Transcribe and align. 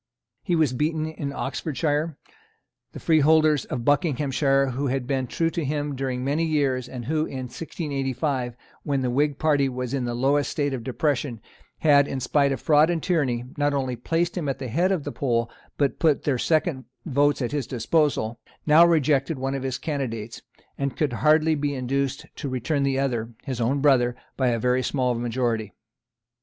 He 0.41 0.55
was 0.55 0.73
beaten 0.73 1.05
in 1.05 1.31
Oxfordshire. 1.31 2.17
The 2.93 2.99
freeholders 2.99 3.65
of 3.65 3.85
Buckinghamshire, 3.85 4.71
who 4.71 4.87
had 4.87 5.05
been 5.05 5.27
true 5.27 5.51
to 5.51 5.63
him 5.63 5.95
during 5.95 6.23
many 6.23 6.43
years, 6.43 6.89
and 6.89 7.05
who 7.05 7.27
in 7.27 7.43
1685, 7.51 8.55
when 8.81 9.01
the 9.03 9.11
Whig 9.11 9.37
party 9.37 9.69
was 9.69 9.93
in 9.93 10.05
the 10.05 10.15
lowest 10.15 10.49
state 10.49 10.73
of 10.73 10.83
depression, 10.83 11.39
had, 11.81 12.07
in 12.07 12.19
spite 12.19 12.51
of 12.51 12.59
fraud 12.59 12.89
and 12.89 13.03
tyranny, 13.03 13.45
not 13.57 13.75
only 13.75 13.95
placed 13.95 14.35
him 14.35 14.49
at 14.49 14.57
the 14.57 14.69
head 14.69 14.91
of 14.91 15.03
the 15.03 15.11
poll 15.11 15.51
but 15.77 15.99
put 15.99 16.23
their 16.23 16.39
second 16.39 16.85
votes 17.05 17.39
at 17.39 17.51
his 17.51 17.67
disposal, 17.67 18.39
now 18.65 18.83
rejected 18.83 19.37
one 19.37 19.53
of 19.53 19.61
his 19.61 19.77
candidates, 19.77 20.41
and 20.79 20.97
could 20.97 21.13
hardly 21.13 21.53
be 21.53 21.75
induced 21.75 22.25
to 22.35 22.49
return 22.49 22.81
the 22.81 22.97
other, 22.97 23.33
his 23.43 23.61
own 23.61 23.81
brother, 23.81 24.15
by 24.35 24.47
a 24.47 24.57
very 24.57 24.81
small 24.81 25.13
majority. 25.13 25.73